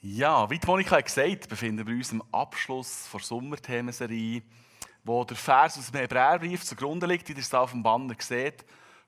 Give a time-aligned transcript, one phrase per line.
[0.00, 4.42] Ja, wie Monika gesagt hat, befinden wir uns am Abschluss der Sommerthemenserie,
[5.02, 8.64] wo der Vers aus dem Hebräerbrief zugrunde liegt, wie ihr es auf dem Banner seht.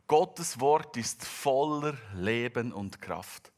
[0.08, 3.53] Gottes Wort ist voller Leben und Kraft.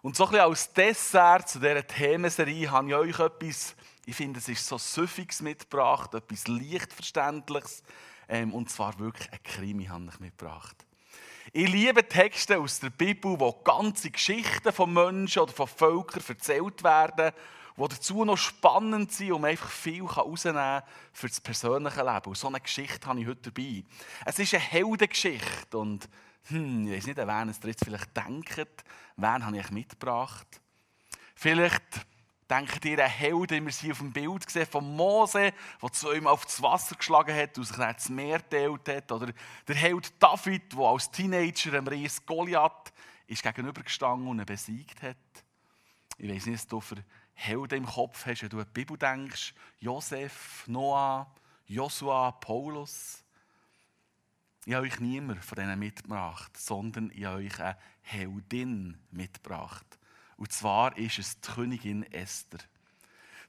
[0.00, 3.74] Und so ein bisschen als Dessert zu dieser Themenserie habe ich euch etwas,
[4.06, 7.82] ich finde, es ist so Süffiges mitgebracht, etwas Leichtverständliches,
[8.28, 10.86] ähm, und zwar wirklich ein Krimi habe ich mitgebracht.
[11.56, 16.82] Ich liebe Texte aus der Bibel, wo ganze Geschichten von Menschen oder von Völkern erzählt
[16.82, 17.32] werden,
[17.76, 20.82] die dazu noch spannend sind, um einfach viel herauszunehmen
[21.12, 22.26] für das persönliche Leben.
[22.26, 23.84] Und so eine Geschichte habe ich heute dabei.
[24.24, 26.08] Es ist eine Heldengeschichte und
[26.48, 28.84] hm, ich weiß nicht, an wen ihr jetzt vielleicht denkt,
[29.16, 30.60] wen habe ich mitgebracht.
[31.36, 32.04] Vielleicht
[32.54, 36.34] Denkt ihr, ein Held, den wir sie auf dem Bild gesehen von Mose, der zweimal
[36.34, 39.10] auf das Wasser geschlagen hat und sich dann das Meer geteilt hat?
[39.10, 39.32] Oder
[39.66, 42.92] der Held David, der als Teenager einem Ries Goliath
[43.26, 45.16] ist gegenübergestanden und ihn besiegt hat?
[46.16, 48.96] Ich weiß nicht, was du für Helden im Kopf hast, wenn du an die Bibel
[48.96, 49.52] denkst.
[49.80, 51.34] Josef, Noah,
[51.66, 53.24] Joshua, Paulus.
[54.64, 59.98] Ich habe euch niemand von denen mitgebracht, sondern ich habe euch eine Heldin mitgebracht.
[60.36, 62.60] Und zwar ist es die Königin Esther.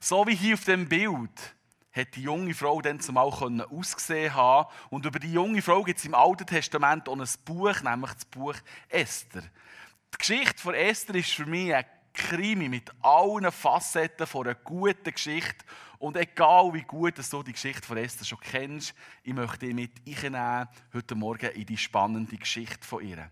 [0.00, 1.54] So wie hier auf dem Bild
[1.92, 4.68] hat die junge Frau dann zumal ausgesehen haben.
[4.90, 8.24] Und über die junge Frau gibt es im Alten Testament auch ein Buch, nämlich das
[8.26, 8.54] Buch
[8.88, 9.42] Esther.
[9.42, 15.12] Die Geschichte von Esther ist für mich ein Krimi mit allen Facetten von einer guten
[15.12, 15.64] Geschichte.
[15.98, 19.92] Und egal wie gut du die Geschichte von Esther schon kennst, ich möchte dich mit
[20.06, 23.30] einnehmen heute Morgen in die spannende Geschichte von ihr.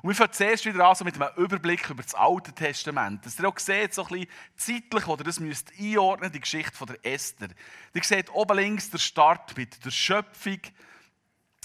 [0.00, 3.26] Und wir fangen zuerst wieder an so mit einem Überblick über das Alte Testament.
[3.26, 6.86] Dass ihr auch seht, so ein bisschen zeitlich, wo das müsst einordnen die Geschichte von
[6.86, 7.48] der Esther.
[7.94, 10.60] Ihr seht oben links der Start mit der Schöpfung.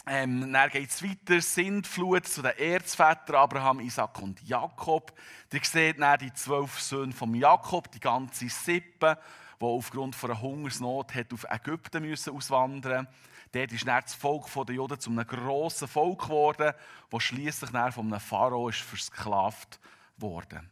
[0.08, 5.14] Ähm, dann geht es weiter, Sintflut zu den Erzvätern Abraham, Isaac und Jakob.
[5.52, 9.18] Ihr seht dann die zwölf Söhne von Jakob, die ganze Sippe,
[9.62, 13.33] die aufgrund von einer Hungersnot hat auf Ägypten müssen auswandern musste.
[13.54, 16.74] Dort ist dann das Volk der Juden zu einem grossen Volk geworden,
[17.12, 19.80] das schließlich von einem Pharao ist versklavt
[20.18, 20.64] wurde.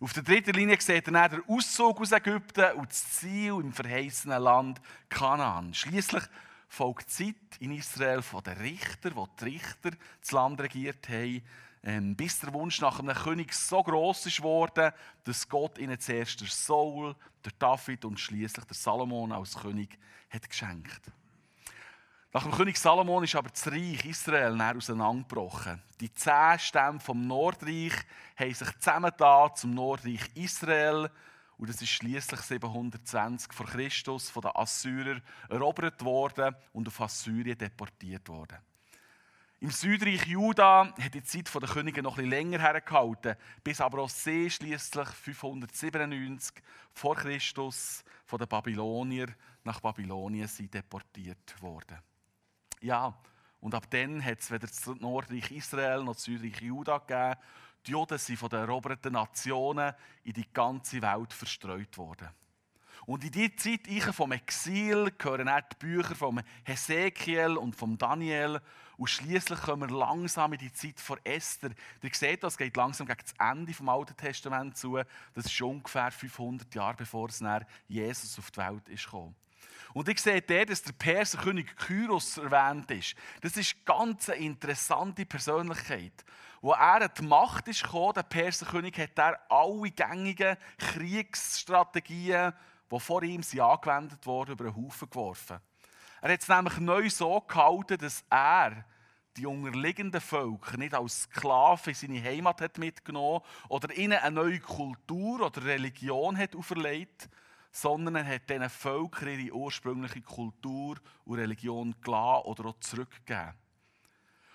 [0.00, 4.40] Auf der dritten Linie ihr dann den Auszug aus Ägypten und das Ziel im verheißenen
[4.40, 5.74] Land Kanaan.
[5.74, 6.22] Schließlich
[6.68, 11.42] folgt die Zeit in Israel von den Richtern, wo die Richter das Land regiert haben,
[11.82, 14.92] ähm, bis der Wunsch nach einem König so groß ist worden,
[15.24, 19.98] dass Gott ihnen zuerst der Saul, der David und schließlich der Salomon als König
[20.30, 21.10] hat geschenkt.
[22.30, 25.82] Nach dem König Salomon ist aber das Reich Israel auseinandergebrochen.
[25.98, 27.94] Die zehn Stämme vom Nordreich
[28.36, 31.10] haben sich zusammengetan zum Nordreich Israel.
[31.56, 37.56] Und das ist schließlich 720 vor Christus von den Assyrern erobert worden und auf Assyrien
[37.56, 38.58] deportiert worden.
[39.60, 44.10] Im Südreich Juda hat die Zeit der Könige noch etwas länger hergehalten, bis aber auch
[44.10, 46.62] sie schließlich 597
[46.92, 49.28] vor Christus von den Babylonier
[49.64, 51.98] nach Babylonien sind deportiert worden.
[52.80, 53.14] Ja,
[53.60, 57.40] und ab dann hat es weder das Nordreich Israel noch das Südreich Juda gegeben.
[57.86, 59.94] Die Juden sind von den eroberten Nationen
[60.24, 62.28] in die ganze Welt verstreut worden.
[63.06, 68.60] Und in dieser Zeit vom Exil gehören auch die Bücher von Hesekiel und von Daniel.
[68.98, 71.70] Und schließlich kommen wir langsam in die Zeit von Esther.
[72.02, 74.98] Ihr seht, das geht langsam gegen das Ende des Alten Testaments zu.
[75.34, 77.42] Das ist ungefähr 500 Jahre bevor es
[77.86, 79.34] Jesus auf die Welt ist gekommen.
[79.94, 83.14] Und ich sehe dort, dass der Perserkönig Kyros erwähnt ist.
[83.40, 86.24] Das ist eine ganz interessante Persönlichkeit.
[86.60, 92.52] Wo er an die Macht ist gekommen, der Perserkönig, hat er alle gängigen Kriegsstrategien,
[92.90, 95.58] die vor ihm sind angewendet wurden, über den Haufen geworfen.
[96.20, 98.84] Er hat es nämlich neu so gehalten, dass er
[99.36, 104.58] die unterliegenden Völker nicht als Sklaven in seine Heimat hat mitgenommen oder ihnen eine neue
[104.58, 107.28] Kultur oder Religion hat auferlegt,
[107.70, 113.54] sondern er hat diesen Völkern ihre ursprüngliche Kultur und Religion gelassen oder auch zurückgegeben.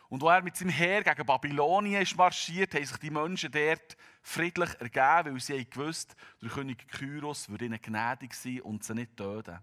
[0.10, 3.98] Und als er mit seinem Heer gegen Babylonien ist marschiert, haben sich die Menschen dort
[4.22, 9.18] friedlich ergeben, weil sie gewusst der König Kyros würde ihnen gnädig sein und sie nicht
[9.18, 9.58] töten.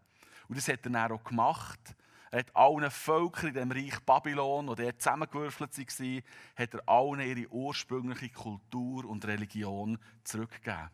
[0.49, 1.94] Und das hat er dann auch gemacht.
[2.32, 6.23] Er hat allen Völkern in dem Reich Babylon, die dort zusammengewürfelt waren,
[6.56, 10.91] hat er allen ihre ursprüngliche Kultur und Religion zurückgegeben.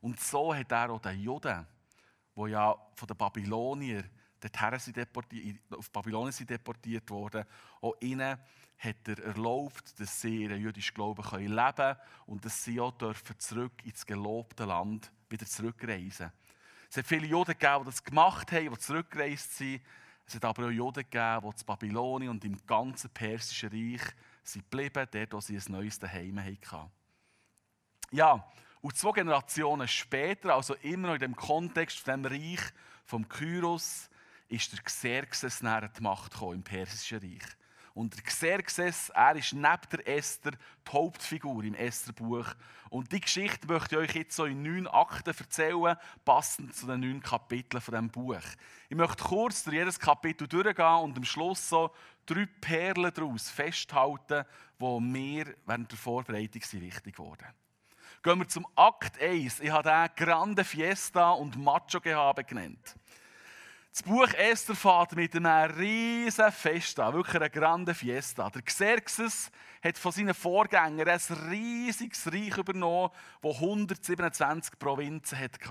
[0.00, 1.66] Und so hat er auch den Juden
[2.34, 4.08] wo ja von den Babyloniern
[4.78, 7.44] sind deportiert, auf Babylonien sind deportiert worden,
[7.80, 8.38] auch ihnen
[8.78, 11.96] hat er erlaubt, dass sie ihren jüdischen Glauben leben können
[12.26, 16.32] und dass sie auch dürfen zurück ins gelobte Land wieder zurückreisen.
[16.90, 19.82] Es hat viele Juden gegeben, die das gemacht haben, die zurückgereist sind.
[20.26, 24.02] Es hat aber auch Juden gegeben, die in Babylonien und im ganzen Persischen Reich
[24.42, 26.90] sind geblieben, dort, wo sie ein neues Daheim hatten.
[28.10, 28.46] Ja,
[28.82, 32.60] Und zwei Generationen später, also immer noch in dem Kontext von dem Reich
[33.04, 34.10] vom Kyros,
[34.48, 37.48] ist der Xerxes näher die Macht gekommen im Persischen Reich.
[37.94, 42.46] Und der Xerxes, er ist neben der Esther die Hauptfigur im Estherbuch.
[42.90, 47.00] Und die Geschichte möchte ich euch jetzt so in neun Akten erzählen, passend zu den
[47.00, 48.42] neun Kapiteln von diesem Buch.
[48.88, 51.92] Ich möchte kurz durch jedes Kapitel durchgehen und am Schluss so
[52.26, 54.44] drei Perlen daraus festhalten,
[54.80, 57.61] die mir während der Vorbereitung wichtig wurden.
[58.24, 59.58] Gehen wir zum Akt 1.
[59.58, 62.94] Ich habe den Grande Fiesta und Macho Gehabe genannt.
[63.90, 68.48] Das Buch Esther fährt mit einem riesen Fest an, wirklich einer grande Fiesta.
[68.48, 69.50] Der Xerxes
[69.82, 73.10] hat von seinen Vorgängern ein riesiges Reich übernommen,
[73.42, 75.58] das 127 Provinzen hatte.
[75.60, 75.68] Ich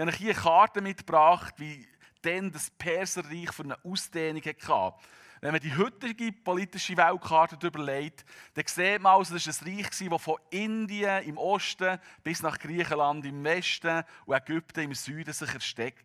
[0.00, 1.84] habe hier eine Karte mitgebracht, wie
[2.22, 4.94] dann das Perserreich für eine Ausdehnung hatte.
[5.42, 8.24] Wenn man die heutige politische Weltkarte überlegt,
[8.54, 12.56] dann sieht man also, das war ein Reich, das von Indien im Osten bis nach
[12.60, 15.52] Griechenland im Westen und Ägypten im Süden sich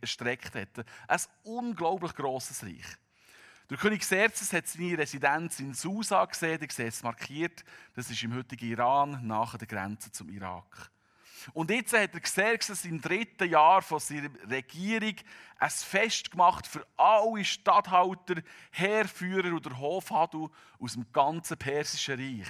[0.01, 0.85] erstreckt hat.
[1.07, 2.97] Ein unglaublich grosses Reich.
[3.69, 7.63] Der König Xerxes hat seine Residenz in Susa gesehen, ich sehe es markiert.
[7.93, 10.89] Das ist im heutigen Iran, nahe der Grenze zum Irak.
[11.53, 15.15] Und jetzt hat der Xerxes im dritten Jahr von seiner Regierung
[15.59, 18.41] ein Fest gemacht für alle Statthalter,
[18.71, 20.49] Heerführer oder Hofhadel
[20.79, 22.47] aus dem ganzen Persischen Reich.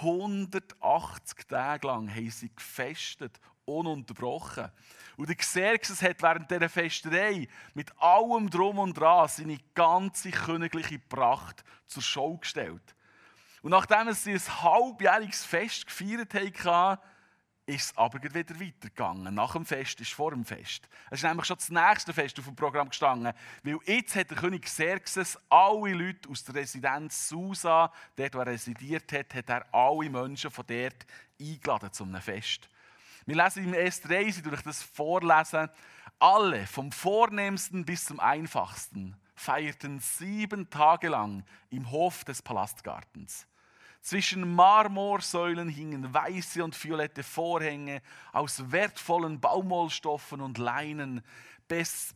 [0.00, 4.70] 180 Tage lang haben sie gefestet, ununterbrochen.
[5.16, 10.98] Und der Xerxes hat während dieser Festerei mit allem Drum und Dran seine ganze königliche
[10.98, 12.94] Pracht zur Show gestellt.
[13.62, 16.34] Und nachdem sie ein halbjähriges Fest gefeiert
[16.64, 17.00] haben,
[17.66, 19.34] ist es aber wieder weitergegangen.
[19.34, 20.88] Nach dem Fest ist vor dem Fest.
[21.10, 23.32] Es ist nämlich schon das nächste Fest auf dem Programm gestanden.
[23.64, 28.46] Weil jetzt hat der König Xerxes alle Leute aus der Residenz Susa, dort wo er
[28.46, 31.06] residiert hat, hat er alle Menschen von dort
[31.40, 32.68] eingeladen zu einem Fest.
[33.26, 35.68] Wir lesen im S3, ich durch das vorlesen,
[36.20, 43.48] alle, vom vornehmsten bis zum einfachsten, feierten sieben Tage lang im Hof des Palastgartens.
[44.06, 51.22] Zwischen Marmorsäulen hingen weiße und violette Vorhänge aus wertvollen Baumwollstoffen und Leinen,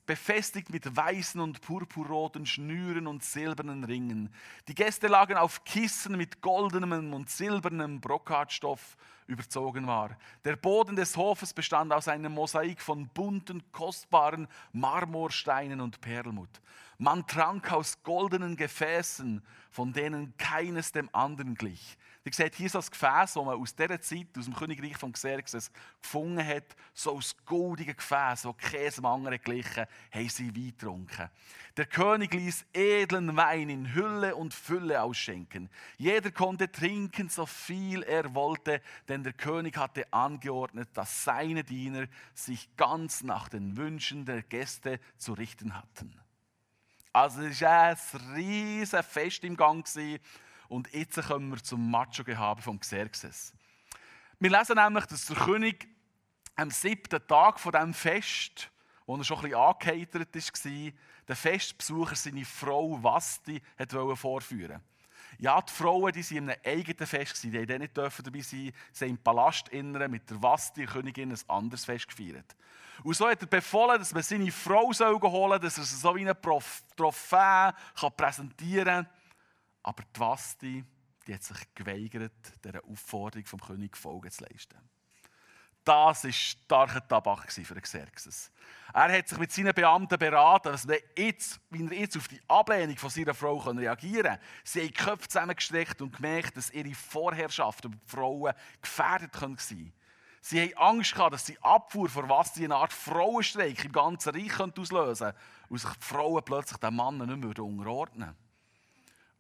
[0.07, 4.33] befestigt mit weißen und purpurroten Schnüren und silbernen Ringen.
[4.69, 8.97] Die Gäste lagen auf Kissen mit goldenem und silbernem Brokatstoff
[9.27, 10.17] überzogen war.
[10.45, 16.61] Der Boden des Hofes bestand aus einem Mosaik von bunten, kostbaren Marmorsteinen und Perlmutt.
[17.03, 21.97] Man trank aus goldenen Gefäßen, von denen keines dem anderen glich.
[22.25, 25.15] Ihr seht hier so das Gefäß, das man aus dieser Zeit, aus dem Königreich von
[25.15, 26.77] Xerxes, gefunden hat.
[26.93, 31.31] So aus goldigen Gefäß, wo keinem anderen glichen, haben sie Wein getrunken.
[31.79, 35.71] Der König ließ edlen Wein in Hülle und Fülle ausschenken.
[35.97, 42.09] Jeder konnte trinken, so viel er wollte, denn der König hatte angeordnet, dass seine Diener
[42.35, 46.15] sich ganz nach den Wünschen der Gäste zu richten hatten.
[47.13, 47.97] Also es war ein
[48.37, 49.87] riesiges Fest im Gang.
[50.69, 53.53] Und jetzt kommen wir zum Macho-Gehabe von Xerxes.
[54.39, 55.89] Wir lesen nämlich, dass der König
[56.57, 58.71] am siebten Tag von diesem Fest,
[59.07, 60.93] wo er schon ein bisschen angeheitert war,
[61.29, 63.61] den Festbesucher seine Frau Vasti
[64.15, 64.81] vorführen
[65.41, 68.73] ja, die Frauen die waren in einem eigenen Fest, die durften nicht dabei sein.
[68.93, 72.57] Sie haben im Palast mit der Vasti, der Königin, ein anderes Fest gefeiert.
[73.03, 76.15] Und so hat er befohlen, dass man seine Frau holen soll, dass er sie so
[76.15, 76.37] wie eine
[76.97, 77.75] Trophäe
[78.17, 79.09] präsentieren kann.
[79.83, 80.85] Aber die Vasti
[81.27, 82.33] die hat sich geweigert,
[82.65, 84.79] dieser Aufforderung vom König Folge zu leisten.
[85.85, 88.53] Das war starker Tabak für Xerxes.
[88.93, 92.41] Er hat sich mit seinen Beamten beraten, dass er jetzt, wie er jetzt auf die
[92.49, 94.39] Ablehnung von seiner Frau reagieren kann.
[94.65, 99.57] Sie haben die Köpfe zusammengestreckt und gemerkt, dass ihre Vorherrschaft über die Frauen gefährdet sein
[99.57, 99.93] könnte.
[100.43, 104.35] Sie haben Angst gehabt, dass die Abfuhr vor was sie eine Art Frauenstreik im ganzen
[104.35, 105.37] Reich auslösen könnte
[105.69, 108.50] und sich die Frauen plötzlich den Männern nicht mehr unterordnen würden.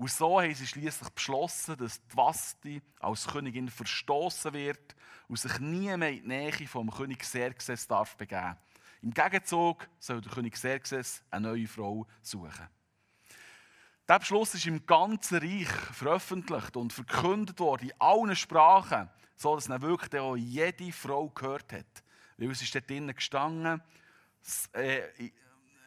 [0.01, 4.97] Und so haben sie schließlich beschlossen, dass die Vasti als Königin verstoßen wird
[5.29, 8.57] und sich nie mehr in die Nähe vom König Xerxes darf begeben.
[9.03, 12.67] Im Gegenzug soll der König Xerxes eine neue Frau suchen.
[14.09, 19.69] Der Beschluss ist im ganzen Reich veröffentlicht und verkündet worden, in allen Sprachen, so dass
[19.69, 22.03] er wirklich auch jede Frau gehört hat.
[22.39, 23.83] Weil es ist dort drinnen gestanden,
[24.73, 25.03] äh,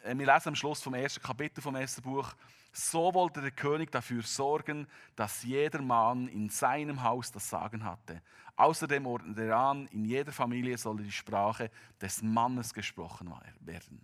[0.03, 2.35] wir lesen am Schluss vom ersten Kapitel vom ersten Buch,
[2.73, 8.21] so wollte der König dafür sorgen, dass jeder Mann in seinem Haus das Sagen hatte.
[8.55, 11.69] Außerdem ordnete er an, in jeder Familie solle die Sprache
[12.01, 14.03] des Mannes gesprochen werden.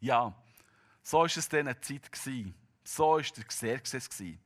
[0.00, 0.34] Ja,
[1.02, 2.54] so ist es dann eine Zeit gewesen.
[2.82, 4.40] So ist der Xerxes gewesen.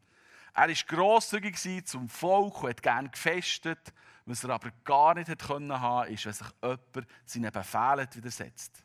[0.52, 3.92] Er war grosszügig zum Volk und hat gerne gefestet.
[4.26, 8.84] Was er aber gar nicht haben konnte, ist, wenn sich jemand seinen Befehlen widersetzt.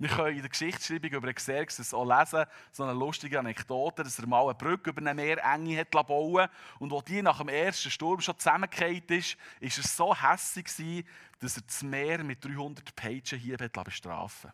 [0.00, 4.28] Wir können in der Geschichtsschreibung über Xerxes auch lesen, so eine lustige Anekdote, dass er
[4.28, 8.20] mal eine Brücke über eine Meerenge hat bauen und als die nach dem ersten Sturm
[8.20, 11.04] schon zusammengefallen ist, ist er so hässlich
[11.40, 14.52] dass er das Meer mit 300 Peitschenhieben bestrafen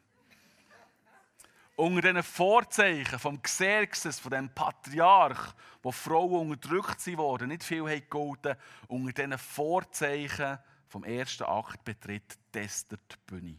[1.76, 8.00] Unter diesen Vorzeichen vom Xerxes, von dem Patriarch, wo Frauen unterdrückt wurden, nicht viel haben
[8.00, 8.56] gegolten,
[8.88, 10.58] unter diesen Vorzeichen
[10.88, 13.58] vom ersten Akt betritt Tester die Bühne.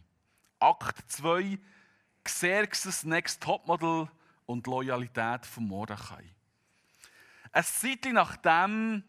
[0.59, 1.59] Akt 2
[2.25, 4.09] Xerxes Next Topmodel
[4.45, 6.25] und Loyalität von Mordechai.
[7.51, 9.03] Ein Zeit nachdem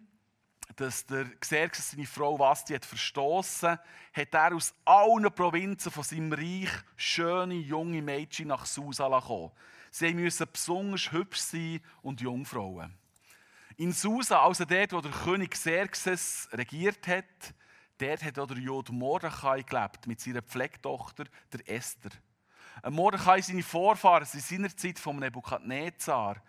[0.75, 3.79] dass der Xerxes seine Frau Vasti hat verstoßen,
[4.13, 9.53] hat er aus allen Provinzen von seinem Reich schöne junge Mädchen nach Susa kommen.
[9.91, 12.95] Sie müssen besonders hübsch sein und Jungfrauen.
[13.77, 17.25] In Susa, also dort, wo der König Xerxes regiert hat,
[17.99, 22.11] dort hat auch der Jod Mordechai gelebt mit seiner Pflegtochter, der Esther.
[22.89, 26.43] Mordechai, seine Vorfahren, sind seinerzeit vom Nebukadnezar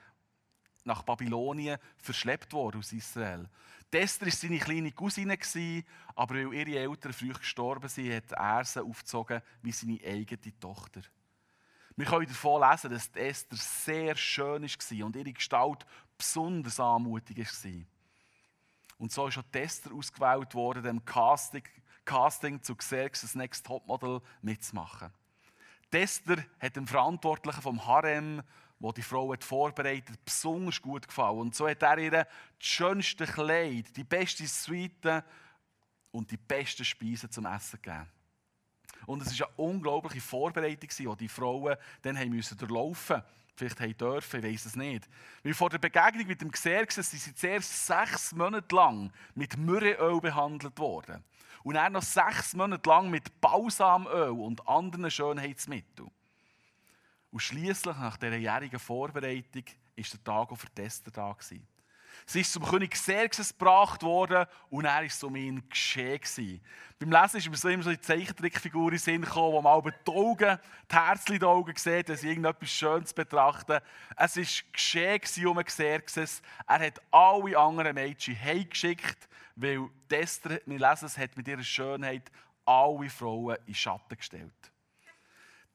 [0.83, 3.49] nach Babylonien verschleppt worden aus Israel.
[3.91, 5.37] Esther war seine kleine Cousine,
[6.15, 11.01] aber weil ihre Eltern früh gestorben sind, hat er sie aufgezogen wie seine eigene Tochter.
[11.95, 15.85] Wir können davon lesen, dass Esther sehr schön war und ihre Gestalt
[16.17, 17.85] besonders anmutig war.
[18.99, 21.63] Und so ist auch Esther ausgewählt worden, dem Casting,
[22.05, 25.11] Casting zu Xerxes Next Topmodel mitzumachen.
[25.91, 28.41] Esther hat dem Verantwortlichen vom Harem,
[28.79, 31.39] wo die Frau hat vorbereitet, besonders gut gefallen.
[31.39, 32.27] Und so hat er ihr das
[32.59, 35.23] schönste Kleid, die beste Suite
[36.11, 38.07] und die besten Speisen zum Essen gegeben.
[39.05, 43.37] Und es war eine unglaubliche Vorbereitung, die die Frauen dann haben müssen durchlaufen mussten.
[43.55, 45.09] Vielleicht haben dürfen, ich weiß es nicht.
[45.43, 50.21] Weil vor der Begegnung mit dem Xerxes sind sie zuerst sechs Monate lang mit Myrrheöl
[50.21, 51.23] behandelt worden.
[51.67, 56.09] Und dann noch sechs Monate lang mit Balsamöl und anderen Schönheitsmitteln.
[57.29, 59.65] Und schließlich, nach dieser jährigen Vorbereitung,
[59.97, 61.33] ist der Tag auch für Tester da.
[61.33, 61.67] Gewesen.
[62.25, 66.61] Sie ist zum König Xerxes gebracht worden und er so um ihn geschehen.
[66.99, 69.91] Beim Lesen ist mir so immer so die Zeichentrickfigur in Sinn gekommen, wo man aber
[69.91, 70.59] die Augen,
[70.91, 73.79] die Herzchen in den Augen sieht, wenn sie irgendetwas Schönes betrachten.
[74.15, 76.41] Es war geschehen um Xerxes.
[76.67, 82.31] Er hat alle anderen Mädchen heimgeschickt, weil Esther, wir lesen es, hat mit ihrer Schönheit
[82.65, 84.71] alle Frauen in Schatten gestellt.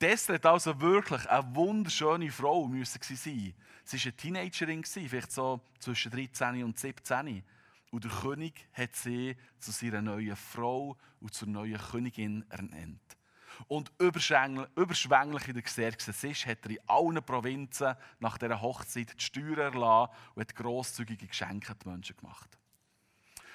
[0.02, 3.54] Esther hat also wirklich eine wunderschöne Frau müssen sein.
[3.84, 7.42] Sie war eine Teenagerin, vielleicht so zwischen 13 und 17.
[7.90, 13.00] Und der König hat sie zu seiner neuen Frau und zur neuen Königin ernannt.
[13.68, 19.24] Und überschwänglich in der Xerxes ist, hat er in allen Provinzen nach dieser Hochzeit die
[19.24, 22.58] Steuern erlassen und hat grosszügige Geschenke den Menschen gemacht.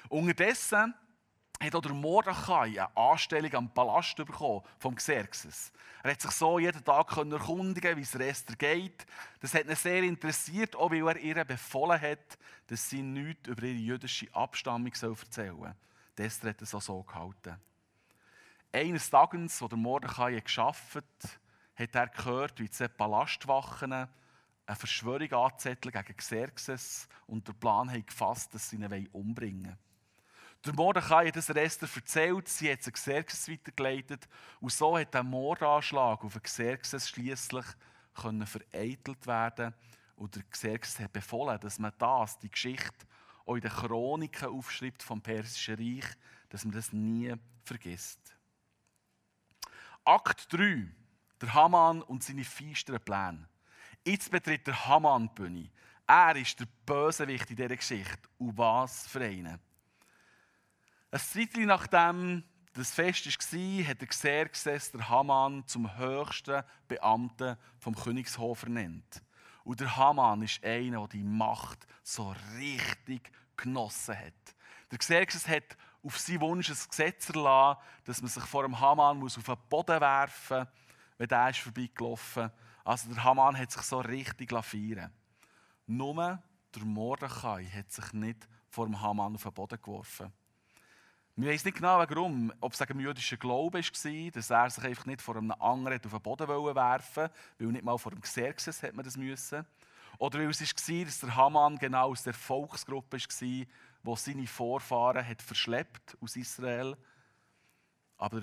[0.10, 0.94] Unterdessen
[1.60, 5.72] hat auch der Mordechai eine Anstellung am Palast bekommen vom Xerxes.
[6.04, 9.06] Er hat sich so jeden Tag erkundigen wie es Esther geht.
[9.40, 12.38] Das hat ihn sehr interessiert, auch weil er ihr befohlen hat,
[12.68, 15.76] dass sie nichts über ihre jüdische Abstammung erzählen soll.
[16.18, 17.60] Esther hat es auch so gehalten.
[18.72, 21.40] Eines Tages, als der Mordechai geschafft hat,
[21.76, 24.10] hat er gehört, wie zwei Palastwachen eine
[24.76, 29.87] Verschwörung anzetteln gegen Xerxes und der Plan hat gefasst, dass sie ihn umbringen wollen.
[30.68, 34.28] Der Mordechai hat das Esther erzählt, sie hat es Xerxes weitergeleitet
[34.60, 37.66] und so hat der Mordanschlag auf Xerxes schließlich
[38.14, 39.74] vereitelt werden
[40.18, 43.08] und der Xerxes hat befohlen, dass man das, die Geschichte,
[43.46, 46.18] auch in den Chroniken aufschreibt vom Persischen Reich,
[46.50, 47.34] dass man das nie
[47.64, 48.36] vergisst.
[50.04, 50.86] Akt 3.
[51.40, 53.48] Der Haman und seine feisteren Pläne.
[54.06, 55.72] Jetzt betritt der Haman die Bühne.
[56.06, 58.28] Er ist der Bösewicht in dieser Geschichte.
[58.38, 59.62] Und was für einen.
[61.10, 67.96] Ein Zeitchen nachdem das Fest war, hat der Xerxes der Haman zum höchsten Beamten vom
[67.96, 69.24] Königshof ernannt.
[69.64, 74.34] Und der Haman ist einer, der die Macht so richtig genossen hat.
[74.92, 79.24] Der Xerxes hat auf seinen Wunsch ein Gesetz erlassen, dass man sich vor dem Haman
[79.24, 80.68] auf den Boden werfen muss,
[81.18, 82.52] wenn der ist vorbeigelaufen
[82.84, 85.14] Also der Haman hat sich so richtig feiern
[85.86, 86.44] Nur
[86.76, 90.34] der Mordechai hat sich nicht vor dem Haman auf den Boden geworfen.
[91.40, 95.06] Wir wissen nicht genau warum, ob es ein jüdischer Glaube war, dass er sich einfach
[95.06, 98.82] nicht vor einem anderen auf den Boden werfen wollte, weil nicht mal vor dem Xerxes
[98.82, 99.64] hat man das müssen.
[100.18, 103.66] Oder weil es war, dass der Haman genau aus der Volksgruppe war,
[104.02, 106.98] wo seine Vorfahren hat verschleppt aus Israel.
[108.18, 108.42] Aber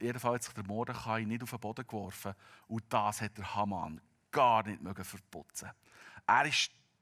[0.00, 2.32] jedenfalls hat sich der Mordechai nicht auf den Boden geworfen.
[2.68, 4.00] Und das hat der Haman
[4.30, 5.72] gar nicht verputzen
[6.26, 6.52] Er war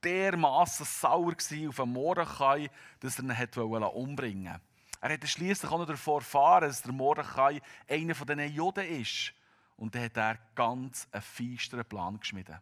[0.03, 4.74] dermaßen sauer auf den Mordechai, dass er ihn umbringen wollte.
[5.05, 9.35] Er hat schließlich auch noch davor erfahren, dass der Mordechai einer von diesen Juden ist.
[9.77, 12.59] Und dann hat er ganz einen feisteren Plan geschmiedet.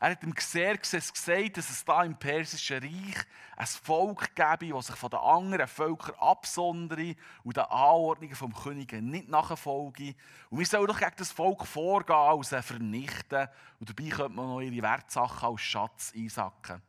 [0.00, 3.26] Er hat dem Xerxes gesagt, dass es da im Persischen Reich
[3.58, 8.92] ein Volk gäbe, das sich von den anderen Völkern absondere und den Anordnungen vom König
[8.92, 10.14] nicht nachfolge.
[10.48, 13.48] Und wir sollen doch gegen das Volk vorgehen sie vernichten.
[13.80, 16.80] Und dabei könnte man noch ihre Wertsachen als Schatz einsacken.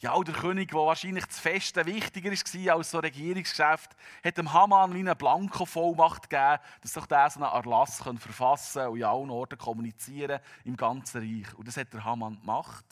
[0.00, 4.52] Ja, der König, der wahrscheinlich das Feste wichtiger war als so ein Regierungsgeschäft, hat dem
[4.52, 9.30] Haman wie eine Blanko-Vollmacht gegeben, dass sich der so einen Erlass verfassen und in allen
[9.30, 11.52] Orten kommunizieren im ganzen Reich.
[11.54, 12.84] Und das hat der Haman gemacht.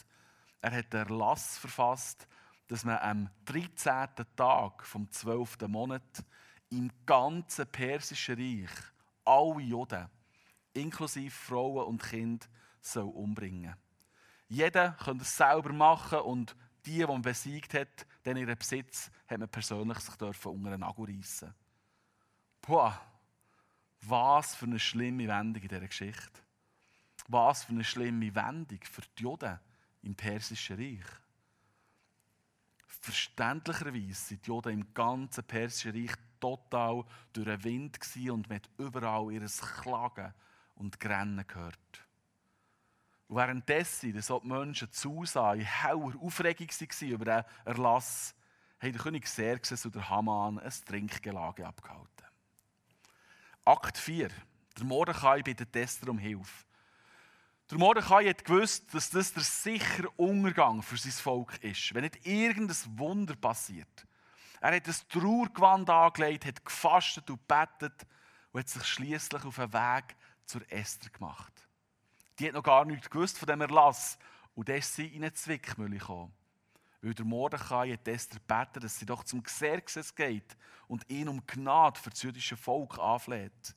[0.60, 2.26] Er hat den Erlass verfasst,
[2.66, 4.26] dass man am 13.
[4.34, 5.58] Tag vom 12.
[5.68, 6.24] Monat
[6.70, 8.70] im ganzen Persischen Reich
[9.24, 10.08] alle Juden,
[10.72, 12.46] inklusive Frauen und Kinder,
[12.80, 13.76] soll umbringen.
[14.48, 19.38] Jeder könnte es selber machen und die, die man besiegt hat, dann ihren Besitz, hat
[19.38, 21.52] man persönlich sich dürfen unter den Nagel reissen.
[22.62, 23.00] Boah,
[24.02, 26.40] was für eine schlimme Wendung in dieser Geschichte.
[27.28, 29.58] Was für eine schlimme Wendung für die Juden
[30.02, 31.04] im Persischen Reich.
[32.86, 37.98] Verständlicherweise sind die Juden im ganzen Persischen Reich total durch den Wind
[38.30, 39.46] und man hat überall ihr
[39.82, 40.34] Klagen
[40.76, 42.05] und Grennen gehört.
[43.28, 48.34] Und währenddessen, dass die Menschen zusahen, in heller Aufregung waren über den Erlass,
[48.80, 52.26] haben der König Xerxes und der Haman ein Trinkgelage abgehalten.
[53.64, 54.30] Akt 4.
[54.78, 56.66] Der Mordechai bittet Esther um Hilfe.
[57.70, 62.24] Der Mordechai hat gewusst, dass das der sichere Untergang für sein Volk ist, wenn nicht
[62.24, 64.06] irgendein Wunder passiert.
[64.60, 68.06] Er hat ein Trauergewand angelegt, hat gefastet und betet
[68.52, 71.65] und hat sich schließlich auf den Weg zur Esther gemacht.
[72.38, 74.18] Die hat noch gar nichts gewusst von dem Erlass.
[74.54, 76.32] Und dann ist sie in eine Zwickmühle gekommen.
[77.02, 80.56] Weil der Mordechai hat Esther gebeten, dass sie doch zum Xerxes geht
[80.88, 83.74] und ihn um Gnade für das jüdische Volk anfleht.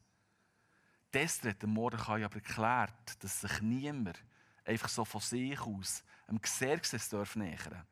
[1.11, 4.23] Esther hat dem Mordechai aber erklärt, dass sich niemand
[4.65, 7.85] einfach so von sich aus dem Xerxes nähern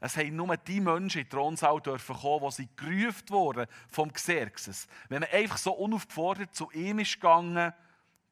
[0.00, 4.86] Es haben nur die Menschen in den Thronsaal kommen, wo sie gerufen wurden vom Xerxes.
[5.08, 7.72] Wenn man einfach so unaufgefordert zu ihm ist gegangen,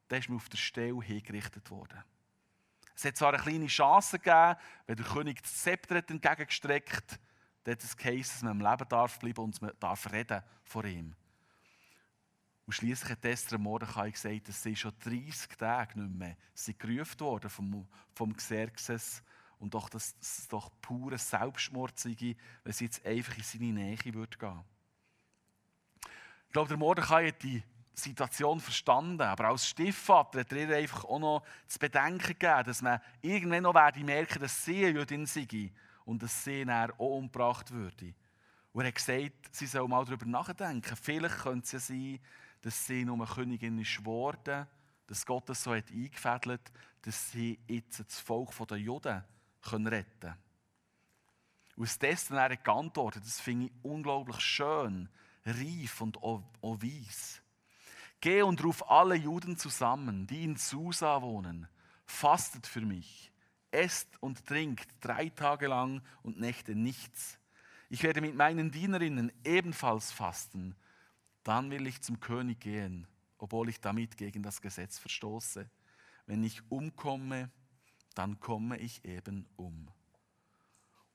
[0.08, 2.02] dann ist man auf der Stelle hingerichtet worden.
[2.94, 7.20] Es hat zwar eine kleine Chance gegeben, wenn der König das Zepter entgegengestreckt
[7.68, 11.14] dann hat es dass man im Leben darf bleiben und man darf reden vor ihm.
[12.64, 17.20] Und schließlich hat Esther Mordechai gesagt, dass sie schon 30 Tage nicht mehr sind gerufen
[17.20, 19.22] worden vom, vom Xerxes
[19.58, 23.96] und doch, dass es doch pure Selbstmord sei, wenn sie jetzt einfach in seine Nähe
[23.96, 24.36] gehen würde.
[26.46, 27.62] Ich glaube, der Mordechai hat die
[27.98, 29.22] Situation verstanden.
[29.22, 33.62] Aber als Stiefvater hat er ihr einfach auch noch zu bedenken gegeben, dass man irgendwann
[33.62, 35.72] noch werde merken, dass sie eine Jüdin sei
[36.04, 38.14] und dass sie dann auch umgebracht würde.
[38.72, 40.96] Und er hat gesagt, sie soll mal darüber nachdenken.
[40.96, 42.20] Vielleicht könnte es ja sein,
[42.62, 44.66] dass sie nur Königin ist geworden,
[45.06, 49.24] dass Gott es so hat eingefädelt, dass sie jetzt das Volk der Juden
[49.72, 50.36] retten können.
[51.76, 55.08] Aus dessen er geantwortet, das finde ich unglaublich schön,
[55.44, 57.40] reif und auch, weiss.
[58.20, 61.68] Geh und ruf alle Juden zusammen, die in Susa wohnen.
[62.04, 63.32] Fastet für mich.
[63.70, 67.38] Esst und trinkt drei Tage lang und Nächte nichts.
[67.90, 70.74] Ich werde mit meinen Dienerinnen ebenfalls fasten.
[71.44, 73.06] Dann will ich zum König gehen,
[73.38, 75.70] obwohl ich damit gegen das Gesetz verstoße.
[76.26, 77.50] Wenn ich umkomme,
[78.14, 79.88] dann komme ich eben um.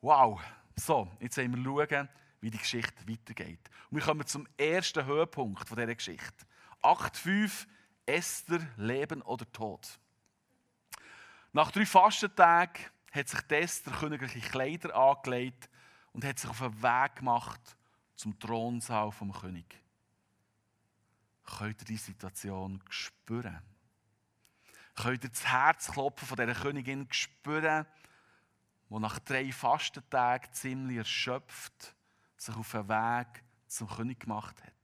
[0.01, 0.41] Wow!
[0.75, 2.09] So, jetzt wollen wir schauen,
[2.41, 3.69] wie die Geschichte weitergeht.
[3.89, 6.45] Und wir kommen zum ersten Höhepunkt dieser Geschichte.
[6.83, 7.67] Akt 5,
[8.05, 9.99] Esther, Leben oder Tod.
[11.53, 15.69] Nach drei Fastentagen hat sich Esther königliche Kleider angelegt
[16.11, 17.77] und hat sich auf den Weg gemacht
[18.15, 19.81] zum Thronsaal vom König.
[21.45, 23.61] Könnt ihr die Situation spüren?
[24.95, 27.85] Könnt ihr das Herzklopfen von dieser Königin spüren,
[28.89, 31.95] die nach drei Fastentagen ziemlich erschöpft
[32.37, 34.82] sich auf den Weg zum König gemacht hat?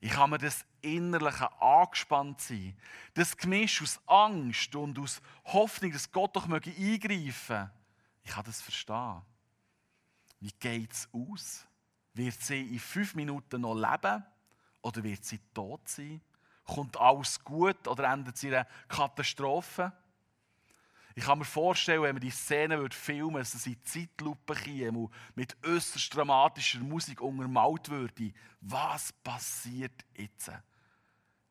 [0.00, 2.76] Ich habe mir das innerliche angespannt sein.
[3.14, 7.70] Das Gemisch aus Angst und aus Hoffnung, dass Gott doch möge eingreifen
[8.22, 9.22] Ich kann das verstehen.
[10.40, 11.66] Wie geht es aus?
[12.14, 14.24] Wird sie in fünf Minuten noch leben
[14.82, 16.20] oder wird sie tot sein?
[16.64, 19.92] Kommt alles gut oder endet sie in einer Katastrophe?
[21.18, 24.98] Ich kann mir vorstellen, wenn man die Szene filmen würde, dass es in Zeitlupe käme
[24.98, 28.32] und mit äußerst dramatischer Musik untermalt würde.
[28.60, 30.52] Was passiert jetzt?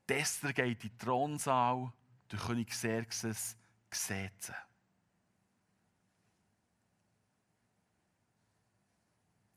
[0.07, 1.91] Dester geht in die Thronsaal,
[2.31, 3.57] der König Xerxes
[3.91, 4.53] sieht sie.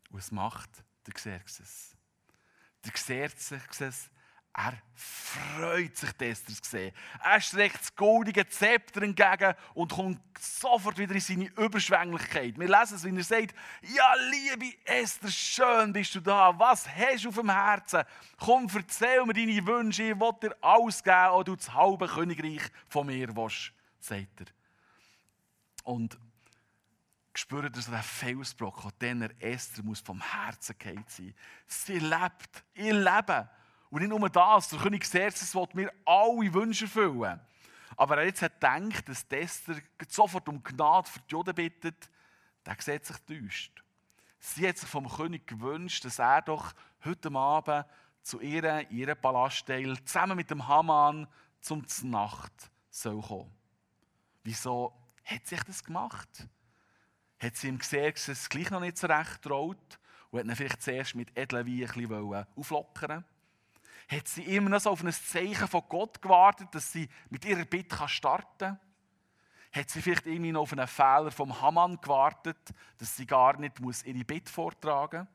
[0.08, 0.70] Und was macht
[1.06, 1.96] der Xerxes.
[2.84, 4.10] Der Xerxes
[4.52, 6.92] er freut sich, das zu sehen.
[7.22, 12.58] Er streckt das goldige Zepter entgegen und kommt sofort wieder in seine Überschwänglichkeit.
[12.58, 16.58] Wir lesen es, wie er sagt, ja, liebe Esther, schön bist du da.
[16.58, 18.02] Was hast du auf dem Herzen?
[18.38, 20.02] Komm, erzähl mir deine Wünsche.
[20.02, 24.46] Ich will dir alles geben, was du das halbe Königreich von mir willst, sagt er.
[25.84, 26.18] Und
[27.34, 31.34] spürt er so den Felsbrock, den er Esther muss vom Herzen gehen sein.
[31.66, 33.48] Sie lebt, ihr Leben
[33.90, 37.40] und nicht nur das, der König Xerxes will mir alle Wünsche erfüllen.
[37.96, 39.76] Aber er jetzt hat gedacht, dass Esther
[40.08, 42.08] sofort um Gnade für die Juden bittet,
[42.64, 43.82] der sieht sich täuscht.
[44.38, 46.72] Sie hat sich vom König gewünscht, dass er doch
[47.04, 47.84] heute Abend
[48.22, 51.26] zu ihr, in ihren Palastteil, zusammen mit dem Haman
[51.60, 53.52] zum Nacht soll kommen.
[54.44, 56.48] Wieso hat sich das gemacht?
[57.38, 59.98] Hat sie ihm Xerxes gleich noch nicht so recht traut
[60.30, 63.24] und hat ihn vielleicht zuerst mit edlen Wein auflockern
[64.10, 67.64] hat sie immer noch so auf ein Zeichen von Gott gewartet, dass sie mit ihrer
[67.64, 68.80] Bitte starten kann?
[69.72, 72.58] Hat sie vielleicht irgendwie noch auf einen Fehler vom Hamann gewartet,
[72.98, 75.28] dass sie gar nicht muss ihre Bitte vortragen muss?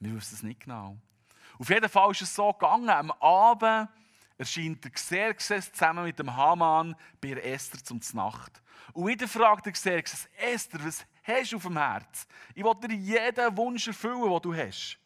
[0.00, 0.96] Wir wissen es nicht genau.
[1.58, 2.88] Auf jeden Fall ist es so gegangen.
[2.88, 3.90] Am Abend
[4.38, 8.62] erscheint der Xerxes zusammen mit dem Haman bei Esther zum Nacht.
[8.94, 12.26] Und wieder fragt der Xerxes, Esther, was hast du auf dem Herz?
[12.54, 14.98] Ich will dir jeden Wunsch erfüllen, den du hast.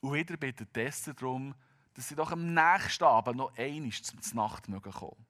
[0.00, 1.54] Und wieder bittet Esther darum,
[1.94, 5.26] dass sie doch am nächsten Abend noch einmal zum Nacht kommen mögen.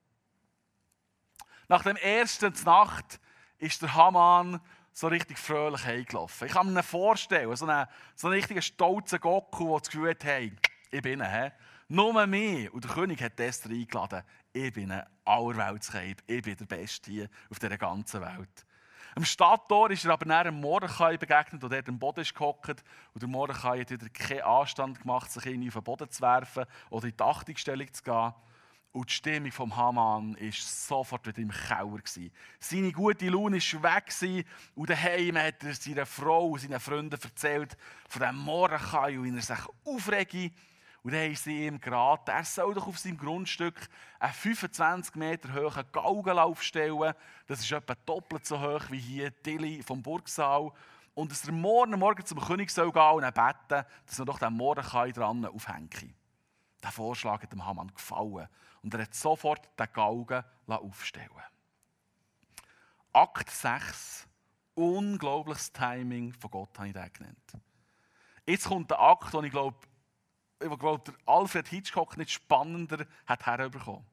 [1.68, 3.20] Nach dem ersten Nacht
[3.59, 4.61] ist der Haman
[4.92, 6.46] so richtig fröhlich heimgelaufen.
[6.46, 10.25] Ich kann mir vorstellen, so einen, so einen richtigen stolzen Goku, der das Gefühl hat,
[10.25, 10.53] hey,
[10.90, 11.51] ich bin he?
[11.88, 12.72] nur mehr.
[12.75, 14.22] Und der König hat Esther eingeladen,
[14.53, 18.66] ich bin ein Allerweltskeib, ich bin der Beste hier auf dieser ganzen Welt.
[19.14, 22.83] Am Stadttor ist er aber nach einem Mordechai begegnet, der dort am Boden ist gehockt.
[23.12, 26.64] Und der Mordechai hat wieder keinen Anstand gemacht, sich irgendwie auf den Boden zu werfen
[26.88, 28.33] oder in die Achtungsstellung zu gehen.
[28.92, 32.01] Und die Stimmung vom Haman war sofort wieder im Keller.
[32.59, 34.44] Seine gute Laune war weg.
[34.75, 37.77] Und daheim hat er seiner Frau und seinen Freunden erzählt
[38.09, 40.55] von diesem Mordechai und wie er sich aufregt.
[41.02, 43.88] Und dann haben sie ihm geraten, er soll doch auf seinem Grundstück
[44.20, 47.14] einen 25 Meter hohen Galgen aufstellen.
[47.48, 50.70] Das ist etwa doppelt so hoch wie hier Tilly vom Burgsaal.
[51.14, 54.54] Und dass er morgen, morgen zum König soll gehen und beten, dass er doch den
[54.54, 56.06] Mordechai dran aufhängt.
[56.82, 58.48] Der Vorschlag hat dem Hamann gefallen.
[58.82, 61.28] Und er hat sofort den Galgen aufstellen
[63.12, 64.26] Akt 6.
[64.74, 67.52] Unglaubliches Timing von Gott habe ich den genannt.
[68.46, 69.76] Jetzt kommt der Akt, den ich glaube,
[70.62, 74.05] ich glaube, Alfred Hitchcock nicht spannender hat herbekommen.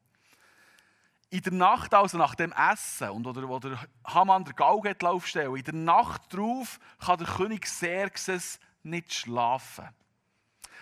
[1.31, 5.55] In der Nacht, also nach dem Essen, und oder, wo der Haman der Galget aufstellen,
[5.55, 9.89] in der Nacht darauf kann der König Xerxes nicht schlafen.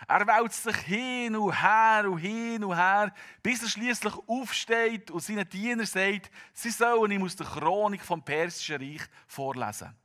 [0.07, 5.21] Er wälzt sich hin und her und hin und her, bis er schließlich aufsteht und
[5.21, 9.95] seinen Diener sagt, sie sollen ihm aus der Chronik vom Persischen Reich vorlesen.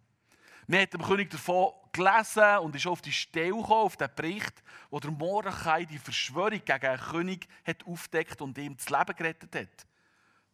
[0.72, 4.62] Man hat dem König davon gelesen und ist auf die Stelle gekommen, auf den Bericht,
[4.88, 9.54] wo der Mordechai die Verschwörung gegen den König hat aufdeckt und ihm das Leben gerettet
[9.54, 9.86] hat.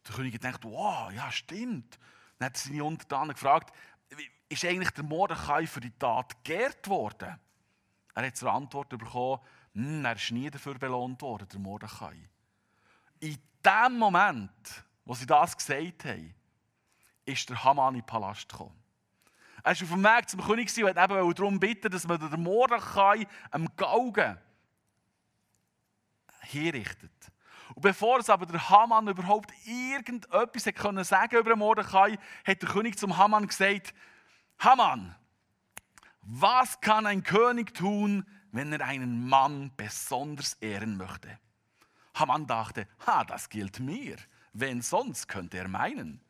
[0.05, 1.97] Der König hat gedacht, wow, ja stimmt.
[2.37, 3.73] Dann hat er seine Untertanen gefragt,
[4.49, 7.39] ist eigentlich der Mordechai für die Tat geehrt worden?
[8.13, 9.39] Er hat zur Antwort bekommen,
[9.73, 12.29] hm, er ist nie dafür belohnt worden, der Mordechai.
[13.21, 16.35] In dem Moment, wo sie das gesagt haben,
[17.23, 18.78] ist der Haman in den Palast gekommen.
[19.63, 22.41] Er ist auf dem Weg zum König und hat eben darum bitten, dass man den
[22.41, 24.37] Mordechai am Galgen
[26.41, 27.11] hinrichtet.
[27.75, 32.69] Und bevor es aber der Haman überhaupt irgendetwas hat können sagen über Mordechai, hat der
[32.69, 33.93] König zum Haman gesagt,
[34.59, 35.15] Haman,
[36.21, 41.39] was kann ein König tun, wenn er einen Mann besonders ehren möchte?
[42.15, 44.17] Haman dachte, ha, das gilt mir.
[44.53, 46.21] Wen sonst könnte er meinen?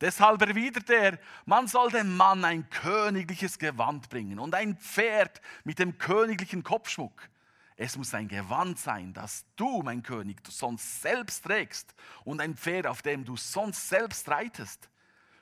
[0.00, 5.78] Deshalb erwidert er, man soll dem Mann ein königliches Gewand bringen und ein Pferd mit
[5.78, 7.28] dem königlichen Kopfschmuck.
[7.76, 12.86] Es muss ein Gewand sein, das du, mein König, sonst selbst trägst und ein Pferd,
[12.86, 14.88] auf dem du sonst selbst reitest.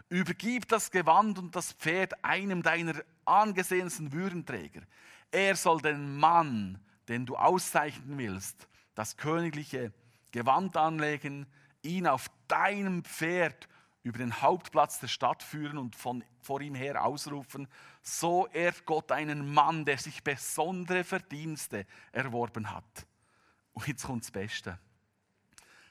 [0.09, 4.83] Übergib das Gewand und das Pferd einem deiner angesehensten Würdenträger.
[5.31, 9.93] Er soll den Mann, den du auszeichnen willst, das königliche
[10.31, 11.47] Gewand anlegen,
[11.83, 13.69] ihn auf deinem Pferd
[14.05, 17.67] über den Hauptplatz der Stadt führen und von, vor ihm her ausrufen,
[18.03, 23.07] so ehrt Gott einen Mann, der sich besondere Verdienste erworben hat.
[23.73, 24.79] Und jetzt kommt das Beste.